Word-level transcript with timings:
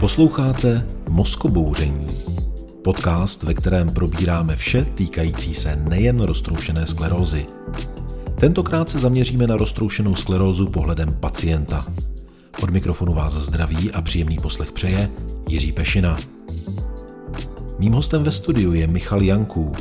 Posloucháte 0.00 0.86
Mozkobouření, 1.08 2.22
podcast, 2.84 3.42
ve 3.42 3.54
kterém 3.54 3.90
probíráme 3.90 4.56
vše 4.56 4.84
týkající 4.84 5.54
se 5.54 5.76
nejen 5.76 6.20
roztroušené 6.20 6.86
sklerózy. 6.86 7.46
Tentokrát 8.40 8.90
se 8.90 8.98
zaměříme 8.98 9.46
na 9.46 9.56
roztroušenou 9.56 10.14
sklerózu 10.14 10.70
pohledem 10.70 11.16
pacienta. 11.20 11.86
Od 12.62 12.70
mikrofonu 12.70 13.14
vás 13.14 13.32
zdraví 13.32 13.92
a 13.92 14.02
příjemný 14.02 14.38
poslech 14.38 14.72
přeje 14.72 15.10
Jiří 15.48 15.72
Pešina. 15.72 16.16
Mým 17.78 17.92
hostem 17.92 18.22
ve 18.22 18.32
studiu 18.32 18.72
je 18.72 18.86
Michal 18.86 19.22
Janků. 19.22 19.72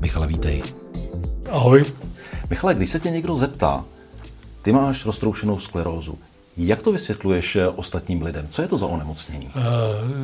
Michale, 0.00 0.26
vítej. 0.26 0.62
Ahoj. 1.50 1.84
Michale, 2.50 2.74
když 2.74 2.90
se 2.90 3.00
tě 3.00 3.10
někdo 3.10 3.36
zeptá, 3.36 3.84
ty 4.62 4.72
máš 4.72 5.06
roztroušenou 5.06 5.58
sklerózu, 5.58 6.18
jak 6.56 6.82
to 6.82 6.92
vysvětluješ 6.92 7.56
eh, 7.56 7.68
ostatním 7.68 8.22
lidem? 8.22 8.46
Co 8.50 8.62
je 8.62 8.68
to 8.68 8.78
za 8.78 8.86
onemocnění? 8.86 9.48
Eh, 9.48 9.60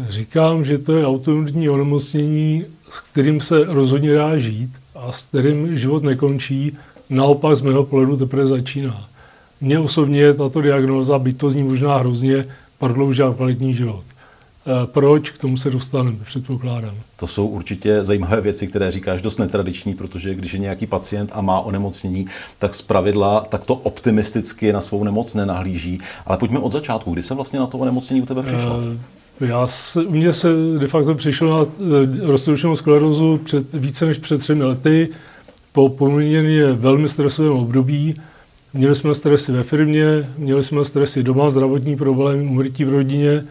říkám, 0.09 0.64
že 0.64 0.78
to 0.78 0.92
je 0.92 1.06
autoimunitní 1.06 1.68
onemocnění, 1.68 2.64
s 2.91 3.01
kterým 3.01 3.41
se 3.41 3.64
rozhodně 3.64 4.14
dá 4.14 4.38
žít 4.38 4.70
a 4.95 5.12
s 5.12 5.23
kterým 5.23 5.77
život 5.77 6.02
nekončí, 6.02 6.77
naopak 7.10 7.56
z 7.56 7.62
mého 7.62 7.84
pohledu 7.84 8.16
teprve 8.16 8.46
začíná. 8.46 9.09
Mně 9.60 9.78
osobně 9.78 10.34
tato 10.34 10.60
diagnóza, 10.60 11.18
byť 11.18 11.38
to 11.38 11.51
zní 11.51 11.62
možná 11.62 11.98
hrozně, 11.98 12.46
prodloužila 12.79 13.34
kvalitní 13.34 13.74
život. 13.74 14.04
Eh, 14.68 14.86
proč? 14.86 15.30
K 15.30 15.38
tomu 15.38 15.56
se 15.56 15.70
dostaneme, 15.70 16.16
předpokládám. 16.24 16.95
To 17.16 17.26
jsou 17.26 17.46
určitě 17.46 18.04
zajímavé 18.04 18.40
věci, 18.40 18.66
které 18.66 18.92
říkáš 18.92 19.22
dost 19.22 19.38
netradiční, 19.38 19.95
protože 19.95 20.34
když 20.34 20.52
je 20.52 20.59
nějaký 20.59 20.86
pacient 20.86 21.30
a 21.32 21.40
má 21.40 21.60
onemocnění, 21.60 22.26
tak 22.59 22.74
z 22.74 22.82
pravidla 22.82 23.46
takto 23.48 23.74
optimisticky 23.74 24.73
na 24.73 24.80
svou 24.80 25.04
nemoc 25.04 25.34
nenahlíží. 25.34 26.00
Ale 26.26 26.38
pojďme 26.38 26.59
od 26.59 26.73
začátku. 26.73 27.12
Kdy 27.12 27.23
se 27.23 27.34
vlastně 27.34 27.59
na 27.59 27.66
to 27.66 27.78
onemocnění 27.78 28.23
u 28.23 28.26
tebe 28.26 28.43
přišlo? 28.43 28.80
Eh, 29.40 29.46
já 29.46 29.66
se, 29.66 30.02
u 30.02 30.10
mě 30.10 30.32
se 30.32 30.48
de 30.78 30.87
facto 30.87 31.15
přišlo 31.15 31.59
na 31.59 31.65
eh, 31.65 32.26
roztroušenou 32.26 32.76
sklerózu 32.76 33.40
před, 33.45 33.73
více 33.73 34.06
než 34.06 34.18
před 34.18 34.38
třemi 34.38 34.65
lety, 34.65 35.09
po 35.73 35.88
poměrně 35.88 36.73
velmi 36.73 37.09
stresovém 37.09 37.52
období. 37.52 38.21
Měli 38.74 38.95
jsme 38.95 39.15
stresy 39.15 39.52
ve 39.52 39.62
firmě, 39.62 40.28
měli 40.38 40.62
jsme 40.62 40.84
stresy 40.84 41.23
doma, 41.23 41.50
zdravotní 41.50 41.96
problémy, 41.96 42.43
umrtí 42.43 42.84
v 42.84 42.88
rodině, 42.88 43.45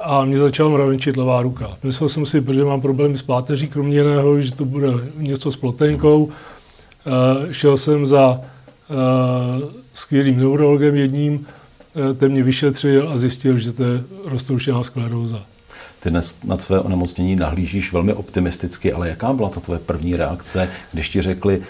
a 0.00 0.24
mě 0.24 0.38
začala 0.38 0.70
mravenčit 0.70 1.16
levá 1.16 1.42
ruka. 1.42 1.76
Myslel 1.82 2.08
jsem 2.08 2.26
si, 2.26 2.40
protože 2.40 2.64
mám 2.64 2.80
problémy 2.80 3.18
s 3.18 3.22
páteří, 3.22 3.68
kromě 3.68 3.98
jiného, 3.98 4.40
že 4.40 4.54
to 4.54 4.64
bude 4.64 4.88
něco 5.16 5.50
s 5.50 5.56
plotenkou. 5.56 6.24
Uh, 6.24 6.32
šel 7.50 7.76
jsem 7.76 8.06
za 8.06 8.30
uh, 8.30 9.68
skvělým 9.94 10.38
neurologem 10.38 10.96
jedním, 10.96 11.34
uh, 11.34 12.14
ten 12.14 12.32
mě 12.32 12.42
vyšetřil 12.42 13.08
a 13.12 13.16
zjistil, 13.16 13.58
že 13.58 13.72
to 13.72 13.84
je 13.84 14.00
roztroušená 14.24 14.82
skleróza. 14.82 15.42
Ty 16.00 16.10
dnes 16.10 16.38
na 16.44 16.58
své 16.58 16.80
onemocnění 16.80 17.36
nahlížíš 17.36 17.92
velmi 17.92 18.12
optimisticky, 18.12 18.92
ale 18.92 19.08
jaká 19.08 19.32
byla 19.32 19.48
ta 19.48 19.60
tvoje 19.60 19.80
první 19.80 20.16
reakce, 20.16 20.68
když 20.92 21.08
ti 21.08 21.22
řekli, 21.22 21.62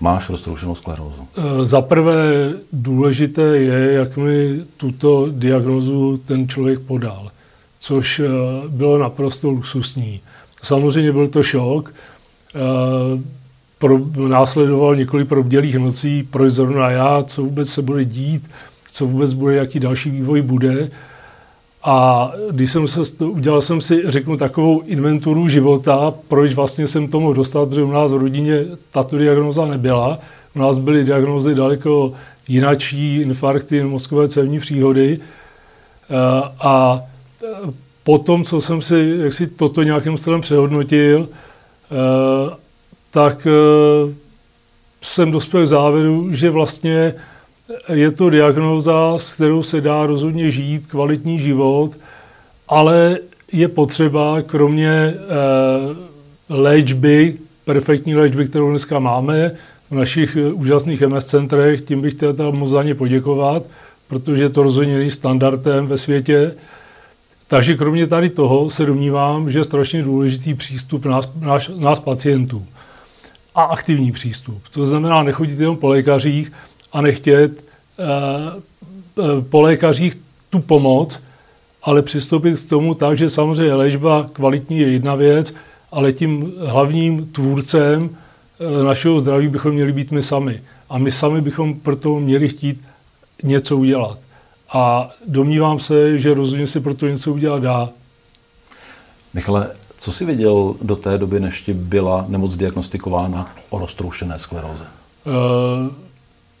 máš 0.00 0.28
roztroušenou 0.28 0.74
sklerózu? 0.74 1.28
Za 1.62 1.80
prvé 1.80 2.52
důležité 2.72 3.42
je, 3.42 3.92
jak 3.92 4.16
mi 4.16 4.60
tuto 4.76 5.26
diagnozu 5.30 6.16
ten 6.16 6.48
člověk 6.48 6.80
podal 6.80 7.30
což 7.82 8.20
eh, 8.20 8.28
bylo 8.68 8.98
naprosto 8.98 9.50
luxusní. 9.50 10.20
Samozřejmě 10.62 11.12
byl 11.12 11.28
to 11.28 11.42
šok. 11.42 11.94
Eh, 12.54 13.22
pro, 13.78 13.98
následoval 14.28 14.96
několik 14.96 15.28
probdělých 15.28 15.76
nocí, 15.76 16.22
proč 16.30 16.52
zrovna 16.52 16.90
já, 16.90 17.22
co 17.22 17.42
vůbec 17.42 17.68
se 17.68 17.82
bude 17.82 18.04
dít, 18.04 18.50
co 18.92 19.06
vůbec 19.06 19.32
bude, 19.32 19.54
jaký 19.54 19.80
další 19.80 20.10
vývoj 20.10 20.42
bude. 20.42 20.90
A 21.84 22.30
když 22.50 22.70
jsem 22.70 22.88
se, 22.88 23.24
udělal 23.24 23.60
jsem 23.60 23.80
si, 23.80 24.02
řeknu, 24.04 24.36
takovou 24.36 24.80
inventuru 24.80 25.48
života, 25.48 26.14
proč 26.28 26.52
vlastně 26.52 26.86
jsem 26.86 27.08
tomu 27.08 27.32
dostat, 27.32 27.68
protože 27.68 27.82
u 27.82 27.92
nás 27.92 28.12
v 28.12 28.16
rodině 28.16 28.64
tato 28.90 29.18
diagnoza 29.18 29.66
nebyla. 29.66 30.18
U 30.54 30.58
nás 30.58 30.78
byly 30.78 31.04
diagnózy 31.04 31.54
daleko 31.54 32.12
jinačí, 32.48 33.20
infarkty, 33.20 33.82
mozkové 33.82 34.28
cévní 34.28 34.58
příhody. 34.58 35.18
Eh, 36.10 36.48
a 36.60 37.02
po 38.04 38.18
tom, 38.18 38.44
co 38.44 38.60
jsem 38.60 38.82
si, 38.82 39.14
jak 39.22 39.32
si 39.32 39.46
toto 39.46 39.82
nějakým 39.82 40.18
stylem 40.18 40.40
přehodnotil, 40.40 41.28
eh, 41.28 42.56
tak 43.10 43.46
eh, 43.46 44.14
jsem 45.02 45.30
dospěl 45.30 45.62
k 45.62 45.66
závěru, 45.66 46.34
že 46.34 46.50
vlastně 46.50 47.14
je 47.88 48.10
to 48.10 48.30
diagnóza, 48.30 49.14
s 49.16 49.34
kterou 49.34 49.62
se 49.62 49.80
dá 49.80 50.06
rozhodně 50.06 50.50
žít 50.50 50.86
kvalitní 50.86 51.38
život, 51.38 51.90
ale 52.68 53.18
je 53.52 53.68
potřeba, 53.68 54.42
kromě 54.42 54.90
eh, 54.90 55.16
léčby, 56.48 57.34
perfektní 57.64 58.14
léčby, 58.14 58.48
kterou 58.48 58.70
dneska 58.70 58.98
máme 58.98 59.52
v 59.90 59.94
našich 59.94 60.36
úžasných 60.52 61.02
MS 61.02 61.24
centrech, 61.24 61.80
tím 61.80 62.00
bych 62.00 62.14
teda 62.14 62.50
moc 62.50 62.70
za 62.70 62.82
ně 62.82 62.94
poděkovat, 62.94 63.62
protože 64.08 64.48
to 64.48 64.62
rozhodně 64.62 64.98
není 64.98 65.10
standardem 65.10 65.86
ve 65.86 65.98
světě, 65.98 66.52
takže 67.52 67.76
kromě 67.76 68.06
tady 68.06 68.30
toho 68.30 68.70
se 68.70 68.86
domnívám, 68.86 69.50
že 69.50 69.58
je 69.58 69.64
strašně 69.64 70.02
důležitý 70.02 70.54
přístup 70.54 71.04
nás, 71.04 71.30
nás, 71.40 71.70
nás 71.76 72.00
pacientů 72.00 72.66
a 73.54 73.62
aktivní 73.62 74.12
přístup. 74.12 74.62
To 74.70 74.84
znamená 74.84 75.22
nechodit 75.22 75.60
jenom 75.60 75.76
po 75.76 75.88
lékařích 75.88 76.52
a 76.92 77.00
nechtět 77.00 77.52
e, 77.52 77.64
e, 78.04 79.42
po 79.42 79.60
lékařích 79.60 80.18
tu 80.50 80.60
pomoc, 80.60 81.22
ale 81.82 82.02
přistoupit 82.02 82.60
k 82.60 82.68
tomu 82.68 82.94
tak, 82.94 83.18
že 83.18 83.30
samozřejmě 83.30 83.74
léčba 83.74 84.26
kvalitní 84.32 84.78
je 84.78 84.92
jedna 84.92 85.14
věc, 85.14 85.54
ale 85.90 86.12
tím 86.12 86.52
hlavním 86.66 87.26
tvůrcem 87.26 88.10
e, 88.80 88.84
našeho 88.84 89.18
zdraví 89.18 89.48
bychom 89.48 89.72
měli 89.72 89.92
být 89.92 90.12
my 90.12 90.22
sami. 90.22 90.62
A 90.90 90.98
my 90.98 91.10
sami 91.10 91.40
bychom 91.40 91.74
proto 91.74 92.20
měli 92.20 92.48
chtít 92.48 92.80
něco 93.42 93.76
udělat. 93.76 94.21
A 94.72 95.08
domnívám 95.26 95.78
se, 95.78 96.18
že 96.18 96.34
rozhodně 96.34 96.66
si 96.66 96.80
pro 96.80 96.94
to 96.94 97.08
něco 97.08 97.32
udělat 97.32 97.62
dá. 97.62 97.88
Michale, 99.34 99.70
co 99.98 100.12
jsi 100.12 100.24
viděl 100.24 100.74
do 100.82 100.96
té 100.96 101.18
doby, 101.18 101.40
než 101.40 101.60
ti 101.60 101.74
byla 101.74 102.24
nemoc 102.28 102.56
diagnostikována 102.56 103.52
o 103.70 103.78
roztroušené 103.78 104.38
skleróze? 104.38 104.84
Uh, 105.26 105.92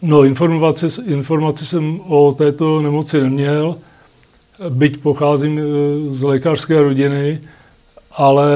no, 0.02 0.24
informace, 0.24 0.86
informace 1.04 1.66
jsem 1.66 2.00
o 2.00 2.32
této 2.32 2.82
nemoci 2.82 3.20
neměl, 3.20 3.76
byť 4.68 4.96
pocházím 4.96 5.58
eh, 5.58 5.62
z 6.12 6.22
lékařské 6.22 6.82
rodiny, 6.82 7.40
ale 8.12 8.46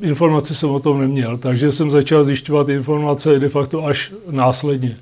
informace 0.00 0.54
jsem 0.54 0.70
o 0.70 0.78
tom 0.78 1.00
neměl, 1.00 1.38
takže 1.38 1.72
jsem 1.72 1.90
začal 1.90 2.24
zjišťovat 2.24 2.68
informace 2.68 3.38
de 3.38 3.48
facto 3.48 3.84
až 3.84 4.12
následně. 4.30 4.96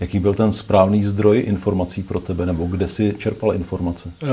Jaký 0.00 0.20
byl 0.20 0.34
ten 0.34 0.52
správný 0.52 1.02
zdroj 1.02 1.42
informací 1.46 2.02
pro 2.02 2.20
tebe, 2.20 2.46
nebo 2.46 2.64
kde 2.64 2.88
si 2.88 3.14
čerpal 3.18 3.54
informace? 3.54 4.12
Eh, 4.22 4.26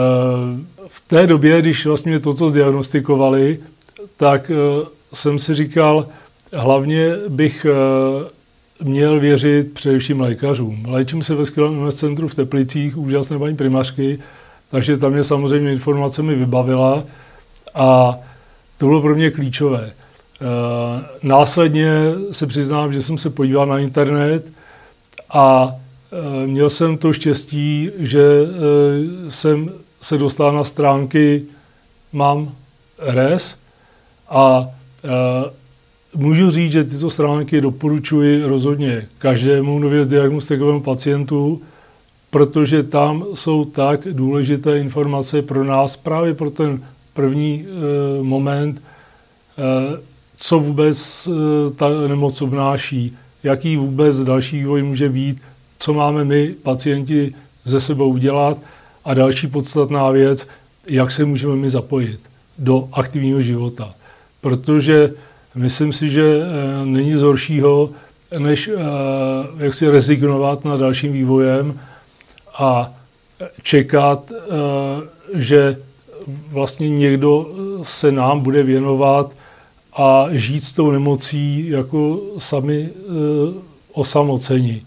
v 0.87 1.01
té 1.07 1.27
době, 1.27 1.61
když 1.61 1.85
vlastně 1.85 2.19
toto 2.19 2.49
zdiagnostikovali, 2.49 3.59
tak 4.17 4.51
eh, 4.51 4.85
jsem 5.13 5.39
si 5.39 5.53
říkal, 5.53 6.07
hlavně 6.53 7.15
bych 7.29 7.65
eh, 7.65 8.83
měl 8.83 9.19
věřit 9.19 9.73
především 9.73 10.21
lékařům. 10.21 10.85
Léčím 10.87 11.21
se 11.21 11.35
ve 11.35 11.45
skvělém 11.45 11.91
centru 11.91 12.27
v 12.27 12.35
Teplicích, 12.35 12.97
úžasné 12.97 13.39
paní 13.39 13.55
primářky, 13.55 14.19
takže 14.71 14.97
tam 14.97 15.11
mě 15.11 15.23
samozřejmě 15.23 15.71
informace 15.71 16.23
mi 16.23 16.35
vybavila 16.35 17.03
a 17.75 18.19
to 18.77 18.85
bylo 18.85 19.01
pro 19.01 19.15
mě 19.15 19.31
klíčové. 19.31 19.91
Následně 21.23 21.91
se 22.31 22.47
přiznám, 22.47 22.93
že 22.93 23.01
jsem 23.01 23.17
se 23.17 23.29
podíval 23.29 23.65
na 23.65 23.79
internet, 23.79 24.51
a 25.33 25.75
e, 26.43 26.47
měl 26.47 26.69
jsem 26.69 26.97
to 26.97 27.13
štěstí, 27.13 27.89
že 27.97 28.21
e, 28.21 29.31
jsem 29.31 29.71
se 30.01 30.17
dostal 30.17 30.53
na 30.53 30.63
stránky 30.63 31.43
Mám 32.13 32.51
RS 32.99 33.55
a 34.29 34.67
e, 35.03 35.09
můžu 36.15 36.49
říct, 36.49 36.71
že 36.71 36.83
tyto 36.83 37.09
stránky 37.09 37.61
doporučuji 37.61 38.43
rozhodně 38.43 39.07
každému 39.17 39.79
nově 39.79 40.03
zdiagnostikovému 40.03 40.81
pacientu, 40.81 41.61
protože 42.29 42.83
tam 42.83 43.25
jsou 43.33 43.65
tak 43.65 44.07
důležité 44.11 44.79
informace 44.79 45.41
pro 45.41 45.63
nás 45.63 45.95
právě 45.95 46.33
pro 46.33 46.49
ten 46.49 46.83
první 47.13 47.65
moment, 48.21 48.81
co 50.35 50.59
vůbec 50.59 51.29
ta 51.75 51.89
nemoc 52.07 52.41
obnáší, 52.41 53.17
jaký 53.43 53.77
vůbec 53.77 54.23
další 54.23 54.57
vývoj 54.57 54.83
může 54.83 55.09
být, 55.09 55.41
co 55.79 55.93
máme 55.93 56.23
my, 56.23 56.55
pacienti, 56.63 57.33
ze 57.65 57.79
sebou 57.79 58.09
udělat 58.09 58.57
a 59.05 59.13
další 59.13 59.47
podstatná 59.47 60.09
věc, 60.09 60.47
jak 60.87 61.11
se 61.11 61.25
můžeme 61.25 61.55
my 61.55 61.69
zapojit 61.69 62.19
do 62.57 62.89
aktivního 62.93 63.41
života. 63.41 63.93
Protože 64.41 65.13
myslím 65.55 65.93
si, 65.93 66.09
že 66.09 66.41
eh, 66.41 66.85
není 66.85 67.09
nic 67.09 67.21
horšího, 67.21 67.89
než 68.37 68.67
eh, 68.67 68.77
jak 69.57 69.73
si 69.73 69.89
rezignovat 69.89 70.65
na 70.65 70.77
dalším 70.77 71.13
vývojem 71.13 71.79
a 72.57 72.93
čekat, 73.63 74.31
že 75.33 75.77
vlastně 76.47 76.89
někdo 76.89 77.49
se 77.83 78.11
nám 78.11 78.39
bude 78.39 78.63
věnovat 78.63 79.33
a 79.93 80.25
žít 80.31 80.63
s 80.63 80.73
tou 80.73 80.91
nemocí 80.91 81.69
jako 81.69 82.21
sami 82.37 82.89
osamocení. 83.93 84.81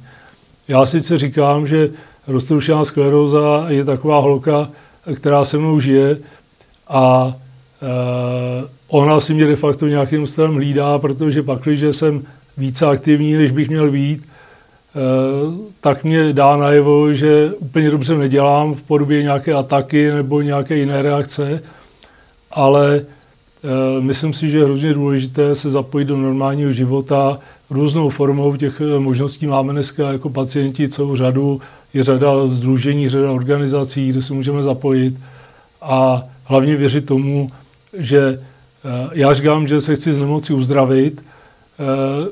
Já 0.68 0.86
sice 0.86 1.18
říkám, 1.18 1.66
že 1.66 1.90
roztroušená 2.26 2.84
skleróza 2.84 3.64
je 3.68 3.84
taková 3.84 4.18
holka, 4.18 4.70
která 5.16 5.44
se 5.44 5.58
mnou 5.58 5.80
žije 5.80 6.16
a 6.88 7.34
e, 7.82 7.88
ona 8.88 9.20
si 9.20 9.34
mě 9.34 9.46
de 9.46 9.56
facto 9.56 9.86
nějakým 9.86 10.26
stylem 10.26 10.54
hlídá, 10.54 10.98
protože 10.98 11.42
pak, 11.42 11.62
když 11.62 11.96
jsem 11.96 12.22
více 12.56 12.86
aktivní, 12.86 13.34
než 13.34 13.50
bych 13.50 13.68
měl 13.68 13.90
být, 13.90 14.22
e, 14.22 14.26
tak 15.80 16.04
mě 16.04 16.32
dá 16.32 16.56
najevo, 16.56 17.12
že 17.12 17.50
úplně 17.58 17.90
dobře 17.90 18.14
nedělám 18.14 18.74
v 18.74 18.82
podobě 18.82 19.22
nějaké 19.22 19.54
ataky 19.54 20.10
nebo 20.10 20.42
nějaké 20.42 20.76
jiné 20.76 21.02
reakce, 21.02 21.62
ale 22.50 22.96
e, 22.96 23.04
myslím 24.00 24.32
si, 24.32 24.48
že 24.48 24.58
je 24.58 24.64
hrozně 24.64 24.94
důležité 24.94 25.54
se 25.54 25.70
zapojit 25.70 26.04
do 26.04 26.16
normálního 26.16 26.72
života, 26.72 27.38
různou 27.70 28.08
formou 28.08 28.56
těch 28.56 28.82
možností 28.98 29.46
máme 29.46 29.72
dneska 29.72 30.12
jako 30.12 30.30
pacienti 30.30 30.88
celou 30.88 31.16
řadu. 31.16 31.60
Je 31.94 32.02
řada 32.02 32.46
združení, 32.46 33.08
řada 33.08 33.32
organizací, 33.32 34.08
kde 34.08 34.22
se 34.22 34.34
můžeme 34.34 34.62
zapojit. 34.62 35.14
A 35.82 36.22
hlavně 36.44 36.76
věřit 36.76 37.06
tomu, 37.06 37.50
že 37.98 38.40
eh, 38.84 39.08
já 39.12 39.34
říkám, 39.34 39.68
že 39.68 39.80
se 39.80 39.94
chci 39.94 40.12
z 40.12 40.18
nemoci 40.18 40.54
uzdravit. 40.54 41.24
Eh, 41.80 42.28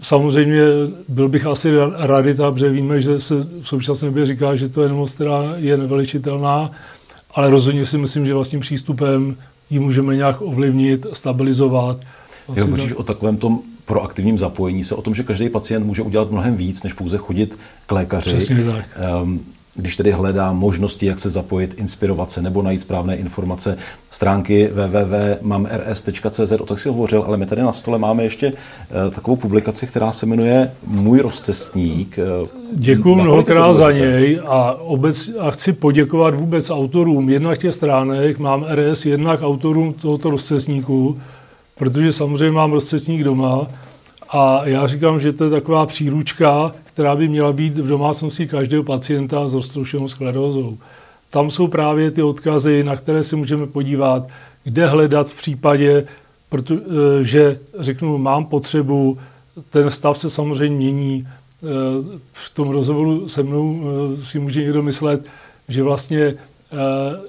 samozřejmě 0.00 0.62
byl 1.08 1.28
bych 1.28 1.46
asi 1.46 1.70
radita, 1.96 2.52
protože 2.52 2.70
víme, 2.70 3.00
že 3.00 3.20
se 3.20 3.34
v 3.60 3.68
současné 3.68 4.08
době 4.08 4.26
říká, 4.26 4.56
že 4.56 4.68
to 4.68 4.82
je 4.82 4.88
nemoc, 4.88 5.14
která 5.14 5.42
je 5.56 5.76
neveličitelná, 5.76 6.70
ale 7.34 7.50
rozhodně 7.50 7.86
si 7.86 7.98
myslím, 7.98 8.26
že 8.26 8.34
vlastním 8.34 8.60
přístupem 8.60 9.36
ji 9.70 9.78
můžeme 9.78 10.16
nějak 10.16 10.36
ovlivnit, 10.40 11.06
stabilizovat. 11.12 11.96
Jo, 12.56 12.64
hovoříš 12.64 12.92
o 12.92 13.02
takovém 13.02 13.36
tom 13.36 13.60
proaktivním 13.84 14.38
zapojení 14.38 14.84
se, 14.84 14.94
o 14.94 15.02
tom, 15.02 15.14
že 15.14 15.22
každý 15.22 15.48
pacient 15.48 15.86
může 15.86 16.02
udělat 16.02 16.30
mnohem 16.30 16.56
víc, 16.56 16.82
než 16.82 16.92
pouze 16.92 17.18
chodit 17.18 17.58
k 17.86 17.92
lékaři. 17.92 18.30
Přesně 18.30 18.64
tak. 18.64 18.84
Um, 19.22 19.40
když 19.78 19.96
tedy 19.96 20.10
hledá 20.10 20.52
možnosti, 20.52 21.06
jak 21.06 21.18
se 21.18 21.30
zapojit, 21.30 21.74
inspirovat 21.78 22.30
se 22.30 22.42
nebo 22.42 22.62
najít 22.62 22.80
správné 22.80 23.16
informace, 23.16 23.76
stránky 24.10 24.70
www.mamrs.cz, 24.72 26.52
o 26.52 26.66
tak 26.66 26.78
si 26.78 26.88
hovořil, 26.88 27.24
ale 27.26 27.36
my 27.36 27.46
tady 27.46 27.62
na 27.62 27.72
stole 27.72 27.98
máme 27.98 28.22
ještě 28.22 28.52
uh, 28.52 28.54
takovou 29.14 29.36
publikaci, 29.36 29.86
která 29.86 30.12
se 30.12 30.26
jmenuje 30.26 30.72
Můj 30.86 31.20
rozcestník. 31.20 32.18
Uh, 32.40 32.48
Děkuji 32.72 33.14
mnohokrát 33.14 33.72
za 33.72 33.92
něj 33.92 34.40
a, 34.46 34.74
obec, 34.80 35.30
a 35.38 35.50
chci 35.50 35.72
poděkovat 35.72 36.34
vůbec 36.34 36.70
autorům 36.70 37.28
jednak 37.28 37.58
těch 37.58 37.74
stránek, 37.74 38.38
mám 38.38 38.66
RS, 38.74 39.06
jednak 39.06 39.42
autorům 39.42 39.92
tohoto 39.92 40.30
rozcestníku, 40.30 41.20
protože 41.74 42.12
samozřejmě 42.12 42.50
mám 42.50 42.72
rozcestník 42.72 43.24
doma 43.24 43.66
a 44.30 44.60
já 44.64 44.86
říkám, 44.86 45.20
že 45.20 45.32
to 45.32 45.44
je 45.44 45.50
taková 45.50 45.86
příručka, 45.86 46.72
která 46.84 47.16
by 47.16 47.28
měla 47.28 47.52
být 47.52 47.78
v 47.78 47.88
domácnosti 47.88 48.46
každého 48.46 48.84
pacienta 48.84 49.48
s 49.48 49.54
roztroušenou 49.54 50.08
sklerózou. 50.08 50.78
Tam 51.30 51.50
jsou 51.50 51.68
právě 51.68 52.10
ty 52.10 52.22
odkazy, 52.22 52.84
na 52.84 52.96
které 52.96 53.24
se 53.24 53.36
můžeme 53.36 53.66
podívat, 53.66 54.28
kde 54.64 54.86
hledat 54.86 55.30
v 55.30 55.36
případě, 55.36 56.06
že 57.22 57.58
řeknu, 57.78 58.18
mám 58.18 58.44
potřebu, 58.44 59.18
ten 59.70 59.90
stav 59.90 60.18
se 60.18 60.30
samozřejmě 60.30 60.76
mění. 60.76 61.28
V 62.32 62.50
tom 62.50 62.70
rozhovoru 62.70 63.28
se 63.28 63.42
mnou 63.42 63.82
eh, 63.82 64.22
si 64.22 64.38
může 64.38 64.60
někdo 64.60 64.82
myslet, 64.82 65.26
že 65.68 65.82
vlastně 65.82 66.20
eh, 66.22 66.36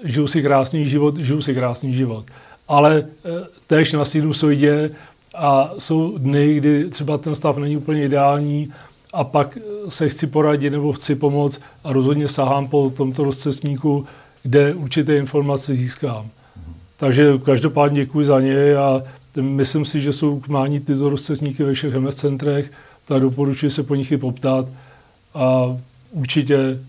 žiju 0.04 0.28
si 0.28 0.42
krásný 0.42 0.86
život, 0.86 1.18
žiju 1.18 1.42
si 1.42 1.56
krásný 1.56 1.94
život 1.94 2.25
ale 2.69 3.04
eh, 3.04 3.30
též 3.68 3.94
na 3.94 4.06
sinusoidě 4.06 4.92
a 5.35 5.71
jsou 5.77 6.17
dny, 6.17 6.55
kdy 6.55 6.89
třeba 6.89 7.17
ten 7.17 7.35
stav 7.35 7.57
není 7.57 7.77
úplně 7.77 8.03
ideální 8.03 8.73
a 9.13 9.23
pak 9.23 9.57
se 9.89 10.09
chci 10.09 10.27
poradit 10.27 10.69
nebo 10.69 10.93
chci 10.93 11.15
pomoct 11.15 11.61
a 11.83 11.93
rozhodně 11.93 12.27
sahám 12.27 12.67
po 12.67 12.89
tomto 12.97 13.23
rozcestníku, 13.23 14.05
kde 14.43 14.73
určité 14.73 15.17
informace 15.17 15.75
získám. 15.75 16.29
Takže 16.97 17.37
každopádně 17.43 18.05
děkuji 18.05 18.25
za 18.25 18.41
ně 18.41 18.75
a 18.75 19.03
myslím 19.41 19.85
si, 19.85 20.01
že 20.01 20.13
jsou 20.13 20.39
k 20.39 20.47
mání 20.47 20.79
tyto 20.79 21.09
rozcestníky 21.09 21.63
ve 21.63 21.73
všech 21.73 21.95
MS 21.95 22.15
centrech, 22.15 22.71
tak 23.05 23.21
doporučuji 23.21 23.69
se 23.69 23.83
po 23.83 23.95
nich 23.95 24.11
i 24.11 24.17
poptat 24.17 24.65
a 25.33 25.77
určitě 26.11 26.79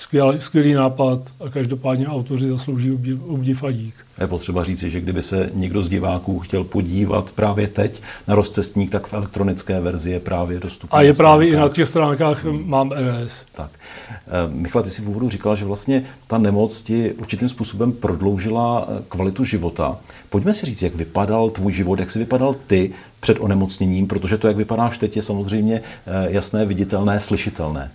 skvělý, 0.00 0.40
skvělý 0.40 0.74
nápad 0.74 1.20
a 1.46 1.50
každopádně 1.50 2.08
autoři 2.08 2.48
zaslouží 2.48 2.92
obdiv, 2.92 3.18
obdiv 3.28 3.64
a 3.64 3.70
dík. 3.70 3.94
Je 4.20 4.26
potřeba 4.26 4.64
říci, 4.64 4.90
že 4.90 5.00
kdyby 5.00 5.22
se 5.22 5.50
někdo 5.54 5.82
z 5.82 5.88
diváků 5.88 6.38
chtěl 6.38 6.64
podívat 6.64 7.32
právě 7.32 7.68
teď 7.68 8.02
na 8.28 8.34
rozcestník, 8.34 8.90
tak 8.90 9.06
v 9.06 9.14
elektronické 9.14 9.80
verzi 9.80 10.10
je 10.10 10.20
právě 10.20 10.60
dostupný. 10.60 10.98
A 10.98 11.02
je 11.02 11.14
právě 11.14 11.48
i 11.48 11.56
na 11.56 11.68
těch 11.68 11.88
stránkách 11.88 12.44
mám 12.44 12.92
RS. 12.92 13.32
Tak. 13.52 13.70
Eh, 14.10 14.20
Michal, 14.48 14.82
ty 14.82 14.90
si 14.90 15.02
v 15.02 15.08
úvodu 15.08 15.28
říkal, 15.28 15.56
že 15.56 15.64
vlastně 15.64 16.02
ta 16.26 16.38
nemoc 16.38 16.82
ti 16.82 17.12
určitým 17.12 17.48
způsobem 17.48 17.92
prodloužila 17.92 18.88
eh, 18.88 19.02
kvalitu 19.08 19.44
života. 19.44 19.98
Pojďme 20.28 20.54
si 20.54 20.66
říct, 20.66 20.82
jak 20.82 20.94
vypadal 20.94 21.50
tvůj 21.50 21.72
život, 21.72 21.98
jak 21.98 22.10
jsi 22.10 22.18
vypadal 22.18 22.56
ty 22.66 22.90
před 23.20 23.36
onemocněním, 23.40 24.06
protože 24.06 24.38
to, 24.38 24.46
jak 24.46 24.56
vypadáš 24.56 24.98
teď, 24.98 25.16
je 25.16 25.22
samozřejmě 25.22 25.80
eh, 26.06 26.26
jasné, 26.30 26.64
viditelné, 26.64 27.20
slyšitelné. 27.20 27.90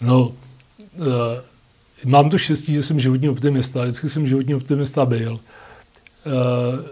No, 0.00 0.32
mám 2.04 2.30
to 2.30 2.38
štěstí, 2.38 2.74
že 2.74 2.82
jsem 2.82 3.00
životní 3.00 3.28
optimista. 3.28 3.82
Vždycky 3.82 4.08
jsem 4.08 4.26
životní 4.26 4.54
optimista 4.54 5.06
byl. 5.06 5.40
Eh, 6.26 6.84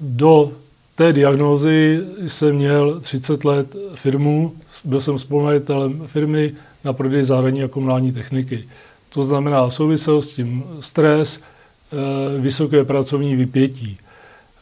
do 0.00 0.52
té 0.94 1.12
diagnózy 1.12 2.00
jsem 2.26 2.56
měl 2.56 3.00
30 3.00 3.44
let 3.44 3.76
firmu, 3.94 4.52
byl 4.84 5.00
jsem 5.00 5.18
spolumajitelem 5.18 6.02
firmy 6.06 6.54
na 6.84 6.92
prodej 6.92 7.22
zahradní 7.22 7.62
a 7.62 7.68
komunální 7.68 8.12
techniky. 8.12 8.68
To 9.08 9.22
znamená 9.22 9.70
souvisel 9.70 10.22
s 10.22 10.34
tím 10.34 10.64
stres, 10.80 11.40
eh, 11.40 12.40
vysoké 12.40 12.84
pracovní 12.84 13.36
vypětí. 13.36 13.98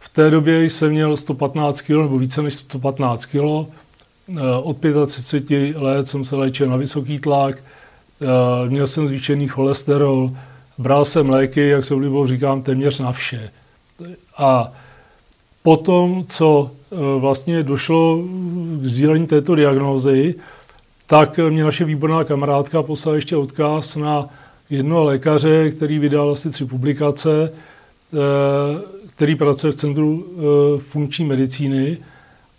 V 0.01 0.09
té 0.09 0.31
době 0.31 0.65
jsem 0.65 0.91
měl 0.91 1.17
115 1.17 1.81
kg 1.81 1.91
nebo 1.91 2.19
více 2.19 2.43
než 2.43 2.55
115 2.55 3.27
kg. 3.27 3.69
Od 4.63 4.77
35 5.07 5.77
let 5.77 6.09
jsem 6.09 6.25
se 6.25 6.37
léčil 6.37 6.67
na 6.67 6.77
vysoký 6.77 7.19
tlak, 7.19 7.57
Eh, 7.57 7.76
měl 8.69 8.87
jsem 8.87 9.09
zvýšený 9.09 9.49
cholesterol, 9.49 10.31
bral 10.79 11.05
jsem 11.05 11.31
léky, 11.31 11.69
jak 11.69 11.85
se 11.85 11.95
oblíbou 11.95 12.27
říkám, 12.27 12.63
téměř 12.63 12.99
na 12.99 13.13
vše. 13.13 13.51
A 14.37 14.73
potom, 15.63 16.25
co 16.29 16.71
eh, 16.93 16.97
vlastně 17.19 17.63
došlo 17.63 18.23
k 18.83 18.85
sdílení 18.87 19.27
této 19.27 19.55
diagnózy, 19.55 20.35
tak 21.07 21.39
mě 21.39 21.65
naše 21.65 21.85
výborná 21.85 22.25
kamarádka 22.25 22.83
poslala 22.83 23.17
ještě 23.17 23.37
odkaz 23.37 23.97
na 23.97 24.29
jednoho 24.71 25.05
lékaře, 25.05 25.71
který 25.71 25.99
vydal 25.99 26.31
asi 26.31 26.51
tři 26.51 26.65
publikace, 26.65 27.53
eh, 27.53 28.17
který 29.07 29.35
pracuje 29.35 29.73
v 29.73 29.77
Centru 29.77 30.27
funkční 30.79 31.25
medicíny. 31.25 31.99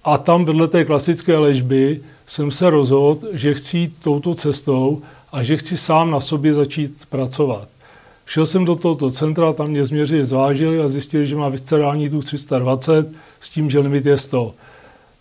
A 0.03 0.17
tam 0.17 0.45
vedle 0.45 0.67
té 0.67 0.85
klasické 0.85 1.37
léčby 1.37 2.01
jsem 2.27 2.51
se 2.51 2.69
rozhodl, 2.69 3.27
že 3.33 3.53
chci 3.53 3.91
touto 4.03 4.35
cestou 4.35 5.01
a 5.31 5.43
že 5.43 5.57
chci 5.57 5.77
sám 5.77 6.12
na 6.12 6.19
sobě 6.19 6.53
začít 6.53 7.05
pracovat. 7.10 7.67
Šel 8.25 8.46
jsem 8.46 8.65
do 8.65 8.75
tohoto 8.75 9.12
centra, 9.12 9.53
tam 9.53 9.67
mě 9.67 9.86
změřili, 9.86 10.25
zvážili 10.25 10.81
a 10.81 10.89
zjistili, 10.89 11.25
že 11.25 11.36
má 11.36 11.50
viscerální 11.50 12.10
tuk 12.10 12.25
320 12.25 13.10
s 13.39 13.50
tím, 13.50 13.69
že 13.69 13.79
limit 13.79 14.05
je 14.05 14.17
100. 14.17 14.53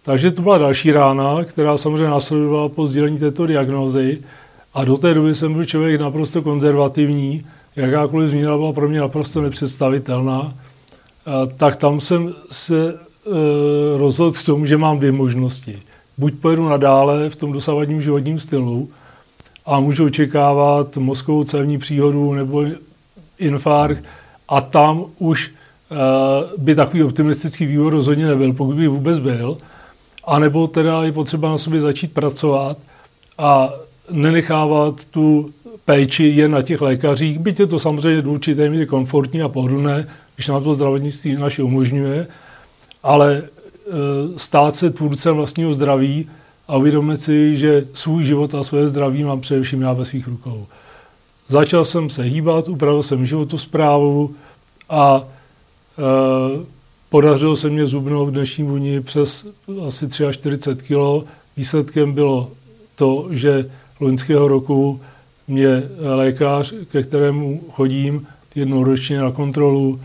Takže 0.03 0.31
to 0.31 0.43
byla 0.43 0.59
další 0.59 0.93
rána, 0.93 1.45
která 1.45 1.77
samozřejmě 1.77 2.11
následovala 2.11 2.69
po 2.69 2.87
sdělení 2.87 3.19
této 3.19 3.47
diagnózy 3.47 4.19
a 4.75 4.85
do 4.85 4.97
té 4.97 5.15
doby 5.15 5.35
jsem 5.35 5.55
byl 5.55 5.65
člověk 5.65 6.01
naprosto 6.01 6.43
konzervativní, 6.43 7.47
jakákoliv 7.77 8.31
změna 8.31 8.57
byla 8.57 8.73
pro 8.73 8.89
mě 8.89 9.01
naprosto 9.01 9.43
nepředstavitelná, 9.43 10.55
tak 11.57 11.77
tam 11.77 12.01
jsem 12.01 12.35
se 12.51 12.95
e, 12.95 13.99
rozhodl 13.99 14.33
k 14.33 14.47
tomu, 14.47 14.67
že 14.67 14.77
mám 14.77 14.99
dvě 14.99 15.13
možnosti. 15.13 15.83
Buď 16.19 16.35
pojedu 16.35 16.69
nadále 16.69 17.31
v 17.31 17.37
tom 17.37 17.53
dosavadním 17.53 18.03
životním 18.03 18.39
stylu, 18.39 18.89
a 19.67 19.81
můžu 19.81 20.07
očekávat 20.07 20.97
mozkovou 20.97 21.45
cévní 21.45 21.79
příhodu 21.79 22.35
nebo 22.35 22.65
infarkt 23.39 24.05
a 24.49 24.61
tam 24.61 25.05
už 25.19 25.51
uh, 25.91 25.97
by 26.65 26.75
takový 26.75 27.03
optimistický 27.03 27.67
vývoj 27.67 27.91
rozhodně 27.91 28.27
nebyl, 28.27 28.53
pokud 28.53 28.77
by 28.77 28.89
vůbec 28.89 29.19
byl. 29.19 29.59
A 30.25 30.39
nebo 30.39 30.67
teda 30.67 31.03
je 31.03 31.13
potřeba 31.13 31.49
na 31.49 31.59
sobě 31.59 31.81
začít 31.81 32.13
pracovat 32.13 32.79
a 33.39 33.73
nenechávat 34.11 35.05
tu 35.05 35.51
péči 35.85 36.25
jen 36.25 36.51
na 36.51 36.63
těch 36.63 36.81
lékařích, 36.81 37.39
byť 37.39 37.61
je 37.61 37.67
to 37.67 37.79
samozřejmě 37.79 38.23
do 38.23 38.31
určité 38.31 38.69
míry 38.69 38.87
komfortní 38.87 39.43
a 39.43 39.49
pohodlné, 39.49 40.09
když 40.35 40.49
nám 40.49 40.65
to 40.65 40.75
zdravotnictví 40.75 41.37
naše 41.37 41.63
umožňuje, 41.63 42.27
ale 43.03 43.43
uh, 43.43 43.95
stát 44.37 44.77
se 44.77 44.91
tvůrcem 44.91 45.37
vlastního 45.37 45.75
zdraví 45.75 46.29
a 46.69 46.77
uvědomit 46.77 47.23
si, 47.23 47.57
že 47.57 47.87
svůj 47.95 48.25
život 48.25 48.55
a 48.55 48.63
své 48.63 48.89
zdraví 48.89 49.25
mám 49.25 49.41
především 49.41 49.83
já 49.83 49.93
ve 49.93 50.05
svých 50.05 50.29
rukou. 50.29 50.67
začal 51.49 51.85
jsem 51.85 52.11
se 52.11 52.23
hýbat, 52.23 52.69
upravil 52.69 53.03
jsem 53.03 53.27
životosprávu 53.27 54.35
a 54.89 55.23
e, 55.23 56.67
podařilo 57.09 57.57
se 57.57 57.71
mě 57.71 57.87
zubnout 57.87 58.31
dnešní 58.31 58.65
vůni 58.65 59.01
přes 59.01 59.47
asi 59.87 60.09
43 60.31 60.85
kg. 60.85 61.29
Výsledkem 61.57 62.13
bylo 62.13 62.51
to, 62.95 63.27
že 63.31 63.71
loňského 64.01 64.49
roku 64.49 65.01
mě 65.49 65.83
lékař, 66.15 66.75
ke 66.91 67.03
kterému 67.03 67.61
chodím 67.71 68.27
jednou 68.55 68.85
ročně 68.85 69.21
na 69.21 69.33
kontrolu, 69.33 70.01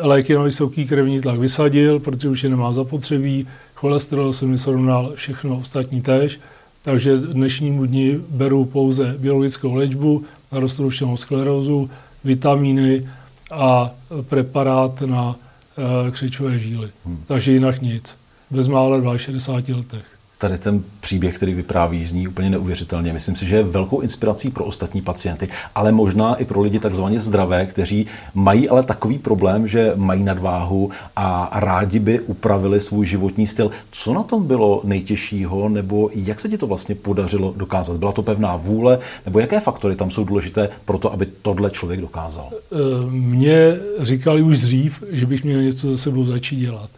léky 0.00 0.34
na 0.34 0.42
vysoký 0.42 0.86
krevní 0.86 1.20
tlak 1.20 1.38
vysadil, 1.38 2.00
protože 2.00 2.28
už 2.28 2.44
je 2.44 2.50
nemá 2.50 2.72
zapotřebí, 2.72 3.48
cholesterol 3.82 4.32
se 4.32 4.46
mi 4.46 4.58
srovnal, 4.58 5.12
všechno 5.14 5.56
ostatní 5.56 6.02
též, 6.02 6.40
takže 6.82 7.16
dnešnímu 7.16 7.86
dni 7.86 8.18
beru 8.28 8.64
pouze 8.64 9.14
biologickou 9.18 9.74
léčbu 9.74 10.24
na 10.52 10.60
roztroušenou 10.60 11.16
sklerózu, 11.16 11.90
vitamíny 12.24 13.08
a 13.50 13.90
preparát 14.22 15.00
na 15.00 15.34
e, 15.34 16.10
křečové 16.10 16.58
žíly. 16.58 16.90
Hmm. 17.06 17.24
Takže 17.26 17.52
jinak 17.52 17.82
nic. 17.82 18.16
Bezmále 18.50 19.18
62 19.18 19.76
letech 19.76 20.04
tady 20.42 20.58
ten 20.58 20.82
příběh, 21.00 21.36
který 21.36 21.54
vypráví, 21.54 22.04
zní 22.04 22.28
úplně 22.28 22.50
neuvěřitelně. 22.50 23.12
Myslím 23.12 23.36
si, 23.36 23.46
že 23.46 23.56
je 23.56 23.62
velkou 23.62 24.00
inspirací 24.00 24.50
pro 24.50 24.64
ostatní 24.64 25.02
pacienty, 25.02 25.48
ale 25.74 25.92
možná 25.92 26.34
i 26.34 26.44
pro 26.44 26.60
lidi 26.60 26.78
takzvaně 26.78 27.20
zdravé, 27.20 27.66
kteří 27.66 28.06
mají 28.34 28.68
ale 28.68 28.82
takový 28.82 29.18
problém, 29.18 29.68
že 29.68 29.92
mají 29.96 30.22
nadváhu 30.24 30.90
a 31.16 31.50
rádi 31.54 31.98
by 31.98 32.20
upravili 32.20 32.80
svůj 32.80 33.06
životní 33.06 33.46
styl. 33.46 33.70
Co 33.90 34.14
na 34.14 34.22
tom 34.22 34.46
bylo 34.46 34.80
nejtěžšího, 34.84 35.68
nebo 35.68 36.10
jak 36.14 36.40
se 36.40 36.48
ti 36.48 36.58
to 36.58 36.66
vlastně 36.66 36.94
podařilo 36.94 37.54
dokázat? 37.56 37.96
Byla 37.96 38.12
to 38.12 38.22
pevná 38.22 38.56
vůle, 38.56 38.98
nebo 39.24 39.38
jaké 39.38 39.60
faktory 39.60 39.96
tam 39.96 40.10
jsou 40.10 40.24
důležité 40.24 40.68
pro 40.84 40.98
to, 40.98 41.12
aby 41.12 41.26
tohle 41.26 41.70
člověk 41.70 42.00
dokázal? 42.00 42.50
Eh, 42.52 42.76
mně 43.10 43.78
říkali 43.98 44.42
už 44.42 44.58
dřív, 44.58 45.04
že 45.10 45.26
bych 45.26 45.44
měl 45.44 45.62
něco 45.62 45.90
za 45.90 45.96
sebou 45.96 46.24
začít 46.24 46.56
dělat. 46.56 46.90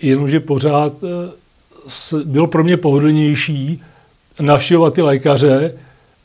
Jenomže 0.00 0.40
pořád 0.40 0.92
eh, 1.04 1.40
bylo 2.24 2.46
pro 2.46 2.64
mě 2.64 2.76
pohodlnější 2.76 3.82
navštěvovat 4.40 4.94
ty 4.94 5.02
lékaře 5.02 5.74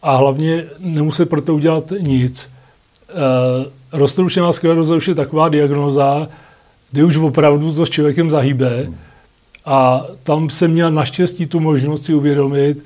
a 0.01 0.15
hlavně 0.15 0.65
nemuset 0.79 1.29
pro 1.29 1.41
to 1.41 1.55
udělat 1.55 1.93
nic. 1.99 2.49
E, 3.09 3.13
roztroušená 3.97 4.53
skleroza 4.53 4.95
už 4.95 5.07
je 5.07 5.15
taková 5.15 5.49
diagnoza, 5.49 6.27
kdy 6.91 7.03
už 7.03 7.17
opravdu 7.17 7.73
to 7.73 7.85
s 7.85 7.89
člověkem 7.89 8.29
zahýbe 8.29 8.87
a 9.65 10.05
tam 10.23 10.49
jsem 10.49 10.71
měl 10.71 10.91
naštěstí 10.91 11.45
tu 11.45 11.59
možnost 11.59 12.05
si 12.05 12.13
uvědomit, 12.13 12.85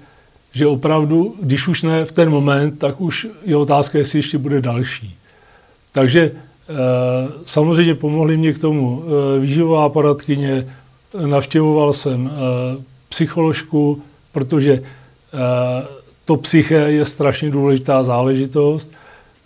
že 0.51 0.67
opravdu, 0.67 1.35
když 1.41 1.67
už 1.67 1.81
ne 1.81 2.05
v 2.05 2.11
ten 2.11 2.29
moment, 2.29 2.79
tak 2.79 3.01
už 3.01 3.27
je 3.45 3.55
otázka, 3.55 3.97
jestli 3.97 4.19
ještě 4.19 4.37
bude 4.37 4.61
další. 4.61 5.15
Takže 5.91 6.21
e, 6.21 6.31
samozřejmě 7.45 7.95
pomohly 7.95 8.37
mě 8.37 8.53
k 8.53 8.59
tomu 8.61 9.03
e, 9.03 9.39
výživová 9.39 9.89
poradkyně, 9.89 10.75
navštěvoval 11.13 11.93
jsem 11.93 12.31
eh, 12.31 12.83
psycholožku, 13.09 14.01
protože 14.31 14.71
eh, 14.73 15.87
to 16.25 16.37
psyché 16.37 16.75
je 16.75 17.05
strašně 17.05 17.49
důležitá 17.49 18.03
záležitost. 18.03 18.91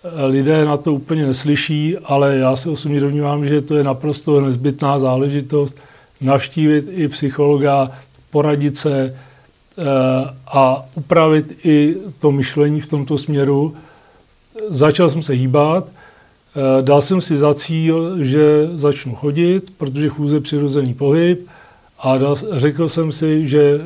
Eh, 0.03 0.25
lidé 0.25 0.65
na 0.65 0.77
to 0.77 0.93
úplně 0.93 1.25
neslyší, 1.25 1.97
ale 2.03 2.37
já 2.37 2.55
se 2.55 2.69
osobně 2.69 2.99
domnívám, 2.99 3.45
že 3.45 3.61
to 3.61 3.75
je 3.75 3.83
naprosto 3.83 4.41
nezbytná 4.41 4.99
záležitost 4.99 5.77
navštívit 6.21 6.85
i 6.89 7.07
psychologa, 7.07 7.91
poradit 8.31 8.77
se 8.77 9.15
a 10.47 10.85
upravit 10.95 11.65
i 11.65 11.95
to 12.19 12.31
myšlení 12.31 12.81
v 12.81 12.87
tomto 12.87 13.17
směru. 13.17 13.75
Začal 14.69 15.09
jsem 15.09 15.21
se 15.21 15.33
hýbat, 15.33 15.87
dal 16.81 17.01
jsem 17.01 17.21
si 17.21 17.37
za 17.37 17.53
cíl, 17.53 18.23
že 18.23 18.69
začnu 18.73 19.15
chodit, 19.15 19.73
protože 19.77 20.09
chůze 20.09 20.39
přirozený 20.39 20.93
pohyb, 20.93 21.47
a 22.03 22.19
řekl 22.51 22.89
jsem 22.89 23.11
si, 23.11 23.47
že 23.47 23.61
e, 23.61 23.79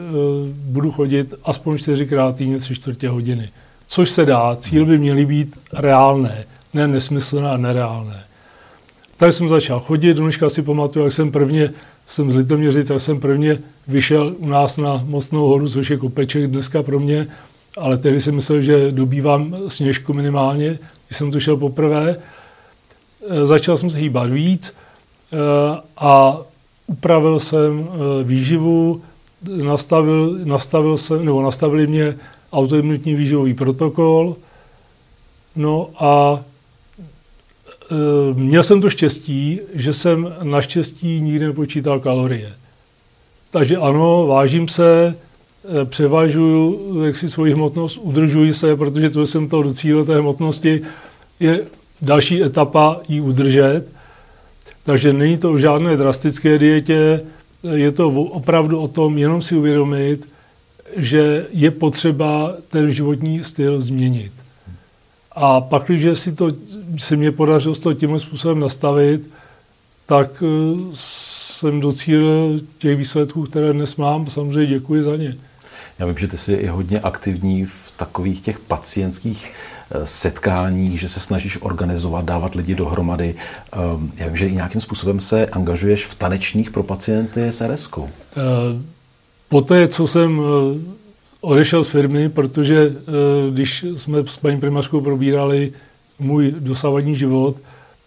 budu 0.54 0.92
chodit 0.92 1.34
aspoň 1.44 1.78
čtyřikrát 1.78 2.36
týdně 2.36 2.58
tři 2.58 2.76
čtvrtě 2.76 3.10
hodiny. 3.10 3.50
Což 3.88 4.10
se 4.10 4.26
dá, 4.26 4.58
cíl 4.60 4.86
by 4.86 4.98
měly 4.98 5.26
být 5.26 5.60
reálné, 5.74 6.46
ne 6.74 6.88
nesmyslné 6.88 7.50
a 7.50 7.58
nereálné. 7.58 8.24
Tak 9.18 9.34
jsem 9.34 9.50
začal 9.50 9.80
chodit, 9.80 10.14
dneška 10.14 10.50
si 10.50 10.62
pamatuju, 10.62 11.06
jak 11.06 11.14
jsem 11.14 11.32
prvně, 11.32 11.74
jsem 12.08 12.32
z 12.32 12.36
Litoměřic, 12.36 12.88
tak 12.88 13.02
jsem 13.02 13.20
prvně 13.20 13.58
vyšel 13.88 14.36
u 14.38 14.48
nás 14.48 14.78
na 14.78 15.04
Mostnou 15.06 15.48
horu, 15.48 15.70
což 15.70 15.90
je 15.90 15.98
kopeček 15.98 16.48
dneska 16.48 16.84
pro 16.84 17.00
mě, 17.00 17.28
ale 17.78 17.98
tehdy 17.98 18.22
jsem 18.22 18.36
myslel, 18.36 18.62
že 18.62 18.92
dobývám 18.92 19.56
sněžku 19.68 20.14
minimálně, 20.14 20.80
když 21.08 21.18
jsem 21.18 21.32
tu 21.32 21.40
šel 21.40 21.58
poprvé. 21.58 22.16
E, 23.30 23.46
začal 23.46 23.78
jsem 23.78 23.90
se 23.90 23.98
hýbat 23.98 24.30
víc 24.30 24.74
e, 25.34 25.38
a 25.98 26.38
upravil 26.88 27.40
jsem 27.40 27.88
eh, 27.90 28.24
výživu, 28.24 29.02
nastavil, 29.64 30.40
nastavil 30.44 30.98
jsem, 30.98 31.26
nebo 31.26 31.42
nastavili 31.42 31.88
mě 31.88 32.18
autoimunitní 32.54 33.16
výživový 33.16 33.54
protokol, 33.54 34.36
no 35.56 35.90
a 36.00 36.42
e, 37.92 38.34
měl 38.34 38.64
jsem 38.64 38.82
to 38.82 38.90
štěstí, 38.90 39.60
že 39.74 39.94
jsem 39.94 40.34
naštěstí 40.44 41.22
nikdy 41.22 41.46
nepočítal 41.46 42.00
kalorie. 42.00 42.54
Takže 43.52 43.78
ano, 43.78 44.28
vážím 44.28 44.68
se, 44.68 45.16
eh, 45.66 45.86
převažuju 45.86 47.04
jak 47.04 47.18
si 47.18 47.30
svoji 47.30 47.54
hmotnost, 47.54 47.98
udržuji 47.98 48.54
se, 48.54 48.76
protože 48.76 49.10
to, 49.10 49.26
jsem 49.26 49.50
to 49.50 49.64
docílil 49.64 50.06
té 50.06 50.20
hmotnosti, 50.20 50.82
je 51.40 51.66
další 52.02 52.44
etapa 52.44 53.00
ji 53.08 53.22
udržet. 53.22 53.97
Takže 54.88 55.14
není 55.14 55.38
to 55.38 55.52
o 55.52 55.58
žádné 55.58 55.98
drastické 55.98 56.58
dietě, 56.58 57.22
je 57.74 57.92
to 57.92 58.08
opravdu 58.10 58.80
o 58.80 58.88
tom 58.88 59.18
jenom 59.18 59.42
si 59.42 59.56
uvědomit, 59.56 60.28
že 60.98 61.46
je 61.52 61.72
potřeba 61.72 62.54
ten 62.68 62.92
životní 62.92 63.44
styl 63.44 63.82
změnit. 63.82 64.32
A 65.32 65.62
pak, 65.62 65.84
když 65.84 66.20
si 66.20 66.32
to 66.32 66.52
se 66.98 67.16
mě 67.16 67.32
podařilo 67.32 67.76
to 67.76 67.94
tímhle 67.94 68.20
způsobem 68.20 68.60
nastavit, 68.60 69.22
tak 70.06 70.44
eh, 70.44 70.80
jsem 70.94 71.80
docílil 71.80 72.62
těch 72.78 72.98
výsledků, 72.98 73.44
které 73.44 73.74
dnes 73.74 73.96
mám. 73.96 74.30
Samozřejmě 74.30 74.66
děkuji 74.66 75.04
za 75.04 75.16
ně. 75.16 75.38
Já 76.00 76.06
vím, 76.06 76.18
že 76.18 76.28
ty 76.28 76.38
jsi 76.38 76.54
i 76.54 76.68
hodně 76.68 77.00
aktivní 77.00 77.66
v 77.66 77.94
takových 77.98 78.42
těch 78.42 78.60
pacientských 78.60 79.52
eh, 79.92 80.06
setkáních, 80.06 81.00
že 81.00 81.10
se 81.10 81.20
snažíš 81.20 81.58
organizovat, 81.62 82.26
dávat 82.26 82.56
lidi 82.56 82.76
dohromady. 82.76 83.36
Ehm, 83.72 84.12
já 84.18 84.28
vím, 84.28 84.36
že 84.36 84.48
i 84.48 84.56
nějakým 84.56 84.82
způsobem 84.82 85.20
se 85.20 85.46
angažuješ 85.46 86.06
v 86.06 86.16
tanečních 86.16 86.72
pro 86.72 86.84
pacienty 86.84 87.44
s 87.44 87.62
RS. 87.62 87.90
Eh, 87.98 88.02
poté, 89.50 89.88
co 89.88 90.08
jsem 90.08 90.42
eh, 90.42 90.80
odešel 91.42 91.84
z 91.84 91.90
firmy, 91.90 92.30
protože 92.30 92.94
když 93.52 93.86
jsme 93.96 94.20
s 94.26 94.38
paní 94.38 94.60
primářkou 94.60 95.02
probírali 95.02 95.74
můj 96.20 96.56
dosavadní 96.60 97.16
život 97.16 97.56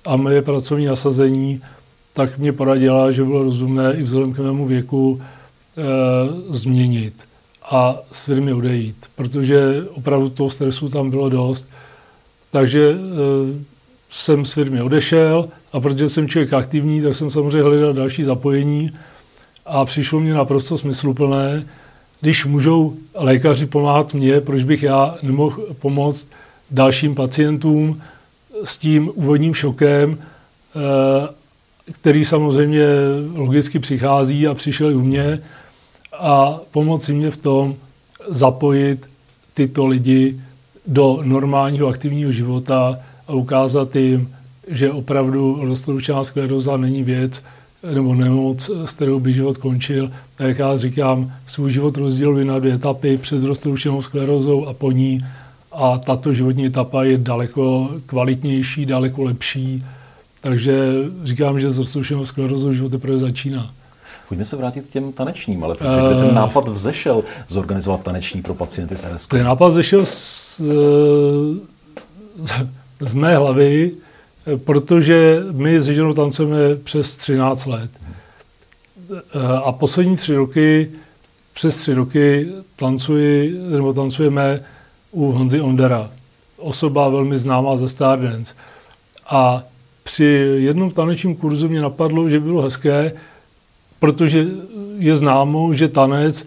a 0.06 0.16
moje 0.16 0.42
pracovní 0.42 0.87
nasazení, 0.87 1.62
tak 2.12 2.38
mě 2.38 2.52
poradila, 2.52 3.10
že 3.10 3.25
bylo 3.25 3.42
rozumné 3.42 3.94
i 3.94 4.02
vzhledem 4.02 4.32
k 4.32 4.38
mému 4.38 4.66
věku 4.66 5.20
změnit 6.50 7.14
a 7.70 7.98
s 8.12 8.24
firmy 8.24 8.52
odejít, 8.52 8.96
protože 9.14 9.84
opravdu 9.94 10.28
toho 10.28 10.50
stresu 10.50 10.88
tam 10.88 11.10
bylo 11.10 11.28
dost. 11.28 11.68
Takže 12.50 12.90
e, 12.90 12.96
jsem 14.10 14.44
s 14.44 14.52
firmy 14.52 14.82
odešel 14.82 15.48
a 15.72 15.80
protože 15.80 16.08
jsem 16.08 16.28
člověk 16.28 16.52
aktivní, 16.52 17.02
tak 17.02 17.14
jsem 17.14 17.30
samozřejmě 17.30 17.62
hledal 17.62 17.92
další 17.92 18.24
zapojení 18.24 18.90
a 19.66 19.84
přišlo 19.84 20.20
mě 20.20 20.34
naprosto 20.34 20.78
smysluplné, 20.78 21.66
když 22.20 22.44
můžou 22.44 22.96
lékaři 23.14 23.66
pomáhat 23.66 24.14
mně, 24.14 24.40
proč 24.40 24.62
bych 24.62 24.82
já 24.82 25.14
nemohl 25.22 25.66
pomoct 25.78 26.28
dalším 26.70 27.14
pacientům 27.14 28.02
s 28.64 28.78
tím 28.78 29.10
úvodním 29.14 29.54
šokem, 29.54 30.18
e, 30.18 31.40
který 31.92 32.24
samozřejmě 32.24 32.88
logicky 33.34 33.78
přichází 33.78 34.46
a 34.46 34.54
přišel 34.54 34.90
i 34.90 34.94
u 34.94 35.00
mě, 35.00 35.42
a 36.20 36.60
pomoci 36.70 37.12
mě 37.12 37.30
v 37.30 37.36
tom 37.36 37.74
zapojit 38.28 39.08
tyto 39.54 39.86
lidi 39.86 40.40
do 40.86 41.20
normálního 41.22 41.88
aktivního 41.88 42.32
života 42.32 42.98
a 43.28 43.32
ukázat 43.32 43.96
jim, 43.96 44.30
že 44.68 44.92
opravdu 44.92 45.58
roztroušená 45.62 46.24
skleroza 46.24 46.76
není 46.76 47.02
věc 47.02 47.42
nebo 47.94 48.14
nemoc, 48.14 48.70
s 48.84 48.92
kterou 48.92 49.20
by 49.20 49.32
život 49.32 49.56
končil. 49.56 50.10
A 50.38 50.42
jak 50.42 50.58
já 50.58 50.76
říkám, 50.76 51.32
svůj 51.46 51.70
život 51.70 51.96
rozděluji 51.96 52.44
na 52.44 52.58
dvě 52.58 52.74
etapy 52.74 53.16
před 53.16 53.42
roztroušenou 53.42 54.02
sklerózou 54.02 54.66
a 54.66 54.72
po 54.72 54.92
ní. 54.92 55.24
A 55.72 55.98
tato 55.98 56.32
životní 56.32 56.66
etapa 56.66 57.04
je 57.04 57.18
daleko 57.18 57.90
kvalitnější, 58.06 58.86
daleko 58.86 59.22
lepší. 59.22 59.84
Takže 60.40 60.92
říkám, 61.24 61.60
že 61.60 61.72
s 61.72 61.78
roztroušenou 61.78 62.26
sklerózou 62.26 62.72
život 62.72 62.88
teprve 62.88 63.18
začíná. 63.18 63.74
Pojďme 64.30 64.44
se 64.44 64.56
vrátit 64.56 64.87
k 64.87 64.90
těm 64.90 65.12
tanečním, 65.12 65.64
ale 65.64 65.75
protože 65.75 66.02
uh, 66.02 66.25
ten 66.25 66.34
nápad 66.34 66.68
vzešel 66.68 67.25
zorganizovat 67.49 68.02
taneční 68.02 68.42
pro 68.42 68.54
pacienty 68.54 68.96
s 68.96 69.14
RS? 69.14 69.26
Ten 69.26 69.44
nápad 69.44 69.68
vzešel 69.68 70.06
z, 70.06 70.60
z 73.00 73.14
mé 73.14 73.37
hlavy, 73.37 73.92
protože 74.64 75.42
my 75.52 75.80
s 75.80 75.87
ženou 75.87 76.12
tancujeme 76.12 76.76
přes 76.76 77.14
13 77.14 77.66
let. 77.66 77.90
A 79.64 79.72
poslední 79.72 80.16
tři 80.16 80.34
roky, 80.34 80.90
přes 81.52 81.76
tři 81.76 81.94
roky 81.94 82.49
tancuji, 82.76 83.60
nebo 83.70 83.92
tancujeme 83.92 84.62
u 85.10 85.32
Honzy 85.32 85.60
Ondera. 85.60 86.10
Osoba 86.56 87.08
velmi 87.08 87.37
známá 87.37 87.76
ze 87.76 87.88
Stardance. 87.88 88.54
A 89.30 89.62
při 90.02 90.25
jednom 90.56 90.90
tanečním 90.90 91.37
kurzu 91.37 91.68
mě 91.68 91.80
napadlo, 91.80 92.30
že 92.30 92.40
bylo 92.40 92.62
hezké, 92.62 93.12
protože 94.00 94.47
je 94.99 95.16
známo, 95.16 95.75
že 95.75 95.88
tanec 95.88 96.47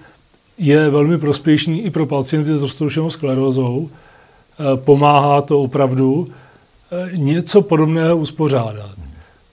je 0.57 0.89
velmi 0.89 1.17
prospěšný 1.17 1.81
i 1.81 1.89
pro 1.89 2.05
pacienty 2.05 2.57
s 2.57 2.61
roztroušenou 2.61 3.09
sklerózou. 3.09 3.89
E, 3.89 4.77
pomáhá 4.77 5.41
to 5.41 5.61
opravdu 5.61 6.27
e, 6.91 7.17
něco 7.17 7.61
podobného 7.61 8.17
uspořádat. 8.17 8.95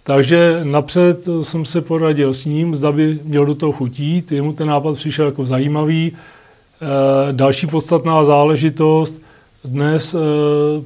Takže 0.03 0.61
napřed 0.65 1.29
jsem 1.43 1.65
se 1.65 1.81
poradil 1.81 2.35
s 2.35 2.45
ním, 2.45 2.75
zda 2.75 2.93
by 2.93 3.19
měl 3.25 3.47
do 3.47 3.55
toho 3.55 3.73
chutít. 3.73 4.33
Jemu 4.33 4.53
ten 4.53 4.69
nápad 4.69 4.97
přišel 4.97 5.27
jako 5.27 5.47
zajímavý. 5.47 6.13
E, 6.13 7.33
další 7.33 7.67
podstatná 7.67 8.25
záležitost. 8.25 9.21
Dnes 9.65 10.17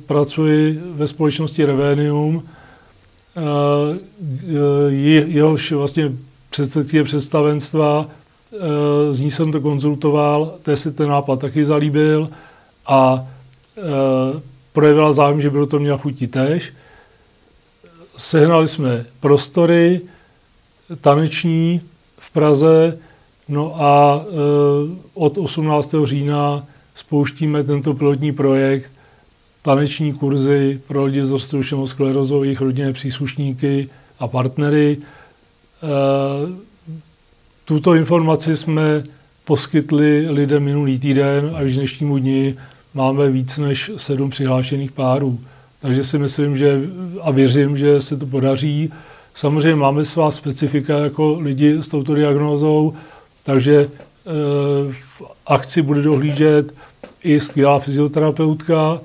pracuji 0.06 0.82
ve 0.84 1.06
společnosti 1.06 1.64
Revenium, 1.64 2.42
jehož 5.26 5.72
vlastně 5.72 6.12
předsedkyně 6.54 7.04
představenstva, 7.04 8.06
s 9.10 9.20
ní 9.20 9.30
jsem 9.30 9.52
to 9.52 9.60
konzultoval, 9.60 10.54
té 10.62 10.76
si 10.76 10.92
ten 10.92 11.08
nápad 11.08 11.40
taky 11.40 11.64
zalíbil 11.64 12.30
a 12.86 13.26
projevila 14.72 15.12
zájem, 15.12 15.40
že 15.40 15.50
by 15.50 15.66
toho 15.66 15.80
měla 15.80 15.96
chutí 15.96 16.26
tež. 16.26 16.72
Sehnali 18.16 18.68
jsme 18.68 19.06
prostory 19.20 20.00
taneční 21.00 21.80
v 22.18 22.30
Praze, 22.30 22.98
no 23.48 23.82
a 23.82 24.24
od 25.14 25.38
18. 25.38 25.94
října 26.04 26.66
spouštíme 26.94 27.64
tento 27.64 27.94
pilotní 27.94 28.32
projekt 28.32 28.90
taneční 29.62 30.12
kurzy 30.12 30.80
pro 30.88 31.04
lidi 31.04 31.26
s 31.26 31.30
roztroušenou 31.30 31.86
sklerozou, 31.86 32.42
jejich 32.42 32.60
rodinné 32.60 32.92
příslušníky 32.92 33.88
a 34.18 34.28
partnery. 34.28 34.96
Eh, 35.84 36.52
tuto 37.64 37.94
informaci 37.94 38.56
jsme 38.56 39.04
poskytli 39.44 40.26
lidem 40.30 40.62
minulý 40.62 40.98
týden 40.98 41.52
a 41.56 41.62
už 41.62 41.74
dnešnímu 41.74 42.18
dni 42.18 42.56
máme 42.94 43.30
víc 43.30 43.58
než 43.58 43.90
sedm 43.96 44.30
přihlášených 44.30 44.92
párů. 44.92 45.40
Takže 45.80 46.04
si 46.04 46.18
myslím, 46.18 46.56
že 46.56 46.80
a 47.22 47.30
věřím, 47.30 47.76
že 47.76 48.00
se 48.00 48.16
to 48.16 48.26
podaří. 48.26 48.92
Samozřejmě 49.34 49.76
máme 49.76 50.04
svá 50.04 50.30
specifika 50.30 50.98
jako 50.98 51.38
lidi 51.40 51.78
s 51.82 51.88
touto 51.88 52.14
diagnózou, 52.14 52.94
takže 53.42 53.80
eh, 53.80 53.90
v 54.92 55.22
akci 55.46 55.82
bude 55.82 56.02
dohlížet 56.02 56.74
i 57.22 57.40
skvělá 57.40 57.78
fyzioterapeutka 57.78 59.00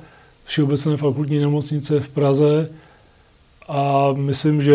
Všeobecné 0.45 0.97
fakultní 0.97 1.39
nemocnice 1.39 1.99
v 1.99 2.09
Praze 2.09 2.69
a 3.67 4.13
myslím, 4.15 4.61
že 4.61 4.73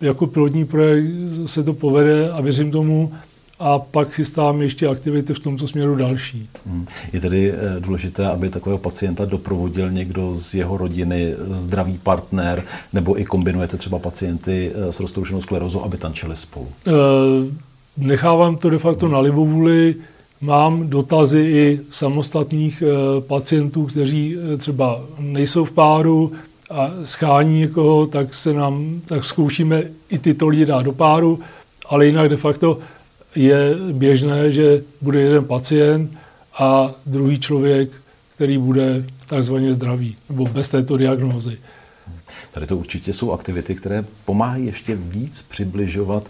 jako 0.00 0.26
pilotní 0.26 0.64
projekt 0.64 1.06
se 1.46 1.62
to 1.62 1.72
povede 1.74 2.30
a 2.30 2.40
věřím 2.40 2.70
tomu, 2.70 3.12
a 3.60 3.78
pak 3.78 4.10
chystám 4.10 4.62
ještě 4.62 4.88
aktivity 4.88 5.34
v 5.34 5.38
tomto 5.38 5.66
směru 5.66 5.96
další. 5.96 6.48
Hmm. 6.66 6.86
Je 7.12 7.20
tedy 7.20 7.52
eh, 7.52 7.80
důležité, 7.80 8.26
aby 8.26 8.48
takového 8.50 8.78
pacienta 8.78 9.24
doprovodil 9.24 9.90
někdo 9.90 10.34
z 10.34 10.54
jeho 10.54 10.76
rodiny, 10.76 11.34
zdravý 11.38 11.98
partner, 12.02 12.62
nebo 12.92 13.20
i 13.20 13.24
kombinujete 13.24 13.76
třeba 13.76 13.98
pacienty 13.98 14.72
eh, 14.74 14.92
s 14.92 15.00
roztroušenou 15.00 15.40
sklerózou, 15.40 15.82
aby 15.82 15.96
tančili 15.96 16.36
spolu? 16.36 16.68
E, 16.86 16.92
nechávám 17.96 18.56
to 18.56 18.70
de 18.70 18.78
facto 18.78 19.08
na 19.08 19.18
libovůli. 19.18 19.94
Mám 20.40 20.88
dotazy 20.88 21.40
i 21.40 21.80
samostatných 21.90 22.82
pacientů, 23.20 23.86
kteří 23.86 24.36
třeba 24.58 25.00
nejsou 25.18 25.64
v 25.64 25.72
páru, 25.72 26.32
a 26.70 26.90
schání 27.04 27.60
někoho, 27.60 28.06
tak 28.06 28.34
se 28.34 28.52
nám, 28.52 29.00
tak 29.06 29.24
zkoušíme 29.24 29.82
i 30.08 30.18
tyto 30.18 30.48
lidi 30.48 30.66
dát 30.66 30.82
do 30.82 30.92
páru, 30.92 31.40
ale 31.88 32.06
jinak 32.06 32.28
de 32.28 32.36
facto 32.36 32.78
je 33.34 33.74
běžné, 33.92 34.52
že 34.52 34.82
bude 35.00 35.20
jeden 35.20 35.44
pacient 35.44 36.10
a 36.58 36.92
druhý 37.06 37.40
člověk, 37.40 37.90
který 38.34 38.58
bude 38.58 39.04
takzvaně 39.26 39.74
zdravý, 39.74 40.16
nebo 40.28 40.44
bez 40.44 40.68
této 40.68 40.96
diagnózy. 40.96 41.58
Tady 42.52 42.66
to 42.66 42.76
určitě 42.76 43.12
jsou 43.12 43.32
aktivity, 43.32 43.74
které 43.74 44.04
pomáhají 44.24 44.66
ještě 44.66 44.94
víc 44.94 45.42
přibližovat 45.42 46.28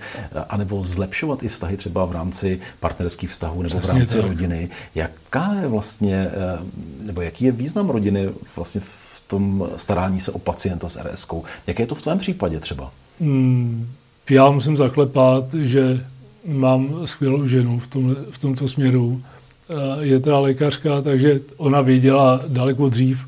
anebo 0.48 0.82
zlepšovat 0.82 1.42
i 1.42 1.48
vztahy 1.48 1.76
třeba 1.76 2.04
v 2.04 2.12
rámci 2.12 2.60
partnerských 2.80 3.30
vztahů 3.30 3.62
nebo 3.62 3.78
Přesně 3.78 3.94
v 3.94 3.96
rámci 3.96 4.16
tak. 4.16 4.26
rodiny. 4.26 4.68
Jaká 4.94 5.54
je 5.62 5.68
vlastně, 5.68 6.14
eh, 6.14 6.58
nebo 7.00 7.20
jaký 7.20 7.44
je 7.44 7.52
význam 7.52 7.90
rodiny 7.90 8.28
vlastně 8.56 8.80
v 8.80 9.07
tom 9.28 9.68
starání 9.76 10.20
se 10.20 10.32
o 10.32 10.38
pacienta 10.38 10.88
s 10.88 11.00
RS. 11.02 11.26
Jaké 11.66 11.82
je 11.82 11.86
to 11.86 11.94
v 11.94 12.02
tvém 12.02 12.18
případě 12.18 12.60
třeba? 12.60 12.90
Hmm, 13.20 13.88
já 14.30 14.50
musím 14.50 14.76
zaklepat, 14.76 15.54
že 15.54 16.06
mám 16.46 17.06
skvělou 17.06 17.48
ženu 17.48 17.78
v, 17.78 17.86
tom, 17.86 18.16
v 18.30 18.38
tomto 18.38 18.68
směru. 18.68 19.22
Eh, 19.70 19.74
je 20.00 20.20
teda 20.20 20.38
lékařka, 20.38 21.02
takže 21.02 21.40
ona 21.56 21.80
věděla 21.80 22.40
daleko 22.48 22.88
dřív, 22.88 23.18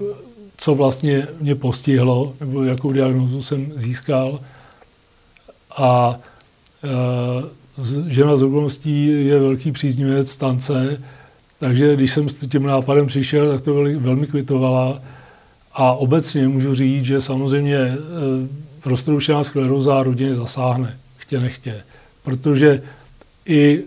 co 0.60 0.74
vlastně 0.74 1.26
mě 1.40 1.54
postihlo, 1.54 2.34
nebo 2.40 2.64
jakou 2.64 2.92
diagnózu 2.92 3.42
jsem 3.42 3.72
získal. 3.76 4.40
A 5.76 6.18
e, 6.84 8.12
žena 8.12 8.36
z 8.36 8.42
okolností 8.42 9.06
je 9.26 9.40
velký 9.40 9.72
příznivec 9.72 10.36
tance, 10.36 11.02
takže 11.58 11.96
když 11.96 12.12
jsem 12.12 12.28
s 12.28 12.34
tím 12.34 12.62
nápadem 12.62 13.06
přišel, 13.06 13.52
tak 13.52 13.60
to 13.60 13.74
velmi 13.98 14.26
kvitovala. 14.26 15.00
A 15.72 15.92
obecně 15.92 16.48
můžu 16.48 16.74
říct, 16.74 17.04
že 17.04 17.20
samozřejmě 17.20 17.76
e, 17.76 17.98
roztroušená 18.84 19.44
skleroza 19.44 20.02
rodině 20.02 20.34
zasáhne, 20.34 20.98
chtě 21.16 21.40
nechtě. 21.40 21.82
Protože 22.22 22.82
i 23.46 23.82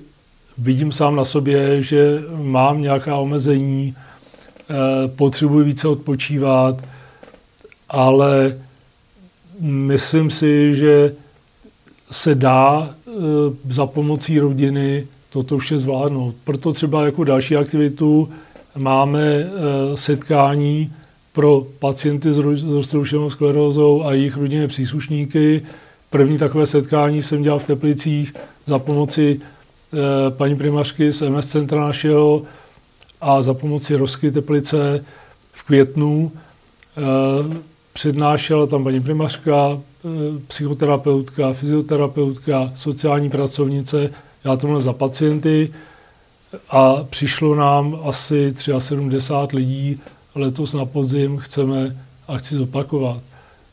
vidím 0.58 0.92
sám 0.92 1.16
na 1.16 1.26
sobě, 1.26 1.84
že 1.84 2.24
mám 2.42 2.82
nějaká 2.82 3.16
omezení, 3.16 3.96
e, 3.96 5.08
potřebuji 5.08 5.66
více 5.66 5.88
odpočívat, 5.88 6.84
ale 7.90 8.58
myslím 9.60 10.30
si, 10.30 10.76
že 10.76 11.14
se 12.12 12.36
dá 12.36 12.90
e, 12.90 13.12
za 13.70 13.86
pomocí 13.86 14.40
rodiny 14.40 15.08
toto 15.30 15.58
vše 15.58 15.80
zvládnout. 15.80 16.36
Proto 16.44 16.74
třeba 16.74 17.06
jako 17.06 17.24
další 17.24 17.56
aktivitu 17.56 18.30
máme 18.76 19.50
setkání 19.96 20.94
pro 21.34 21.66
pacienty 21.80 22.34
s 22.34 22.38
roztroušenou 22.64 23.30
sklerózou 23.30 24.04
a 24.04 24.14
jejich 24.14 24.38
rodinné 24.38 24.68
příslušníky. 24.68 25.62
První 26.10 26.38
takové 26.38 26.66
setkání 26.66 27.22
jsem 27.22 27.44
dělal 27.44 27.60
v 27.60 27.64
Teplicích 27.64 28.34
za 28.66 28.80
pomoci 28.80 29.40
e, 29.40 30.32
paní 30.32 30.56
primařky 30.56 31.14
z 31.14 31.30
MS 31.30 31.48
centra 31.48 31.82
našeho 31.82 32.42
a 33.22 33.42
za 33.42 33.54
pomoci 33.54 33.96
Rosky 33.96 34.32
Teplice 34.32 35.06
v 35.52 35.64
květnu. 35.64 36.32
E, 36.32 37.02
přednášela 37.94 38.66
tam 38.66 38.84
paní 38.84 39.02
primařka, 39.02 39.70
e, 39.72 39.80
psychoterapeutka, 40.48 41.54
fyzioterapeutka, 41.54 42.72
sociální 42.76 43.30
pracovnice, 43.30 44.10
já 44.44 44.56
to 44.56 44.68
měl 44.68 44.82
za 44.82 44.94
pacienty 44.94 45.74
a 46.70 47.04
přišlo 47.10 47.56
nám 47.56 48.00
asi 48.04 48.54
73 48.80 49.58
lidí 49.58 50.02
letos 50.36 50.74
na 50.74 50.86
podzim 50.86 51.38
chceme 51.38 51.96
akci 52.28 52.56
zopakovat. 52.56 53.22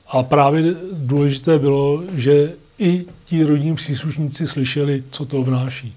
A 0.09 0.23
právě 0.23 0.75
důležité 0.93 1.59
bylo, 1.59 2.03
že 2.15 2.53
i 2.79 3.05
ti 3.27 3.45
rodní 3.45 3.75
příslušníci 3.75 4.47
slyšeli, 4.47 5.05
co 5.11 5.27
to 5.27 5.43
vnáší. 5.43 5.95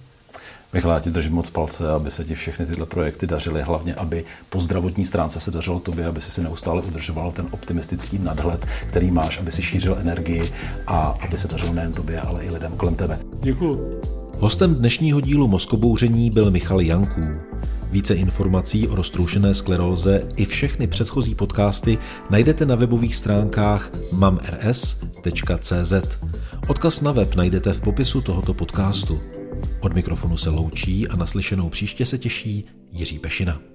Michal, 0.73 0.91
já 0.91 0.99
ti 0.99 1.10
držím 1.10 1.34
moc 1.34 1.49
palce, 1.49 1.89
aby 1.91 2.12
se 2.12 2.26
ti 2.26 2.36
všechny 2.36 2.65
tyhle 2.65 2.86
projekty 2.86 3.28
dařily, 3.28 3.62
hlavně 3.62 3.95
aby 3.95 4.26
po 4.49 4.60
zdravotní 4.60 5.06
stránce 5.06 5.39
se 5.39 5.52
dařilo 5.52 5.80
tobě, 5.80 6.06
aby 6.06 6.21
si 6.21 6.32
si 6.32 6.41
neustále 6.41 6.82
udržoval 6.82 7.32
ten 7.32 7.47
optimistický 7.52 8.19
nadhled, 8.19 8.65
který 8.88 9.12
máš, 9.12 9.39
aby 9.39 9.52
si 9.52 9.62
šířil 9.62 9.97
energii 9.99 10.52
a 10.88 11.17
aby 11.21 11.38
se 11.38 11.47
dařilo 11.47 11.73
nejen 11.73 11.93
tobě, 11.93 12.21
ale 12.21 12.43
i 12.43 12.49
lidem 12.49 12.71
kolem 12.78 12.95
tebe. 12.95 13.19
Děkuji. 13.41 14.02
Hostem 14.39 14.76
dnešního 14.76 15.21
dílu 15.21 15.47
Moskobouření 15.47 16.30
byl 16.30 16.52
Michal 16.52 16.82
Janků. 16.82 17.21
Více 17.93 18.15
informací 18.15 18.88
o 18.88 18.95
roztroušené 18.95 19.53
skleróze 19.53 20.27
i 20.36 20.45
všechny 20.45 20.88
předchozí 20.88 21.36
podcasty 21.36 21.97
najdete 22.29 22.65
na 22.65 22.75
webových 22.75 23.15
stránkách 23.15 23.91
mamrs.cz. 24.12 25.93
Odkaz 26.67 27.01
na 27.01 27.12
web 27.12 27.36
najdete 27.36 27.73
v 27.73 27.82
popisu 27.82 28.21
tohoto 28.21 28.53
podcastu. 28.53 29.21
Od 29.79 29.93
mikrofonu 29.93 30.38
se 30.38 30.49
loučí 30.49 31.08
a 31.08 31.15
naslyšenou 31.15 31.69
příště 31.69 32.06
se 32.06 32.17
těší 32.17 32.65
Jiří 32.91 33.19
Pešina. 33.19 33.73